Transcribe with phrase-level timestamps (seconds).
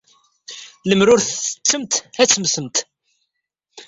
[0.87, 2.77] Lemmer ur tettettemt, ad temmtemt.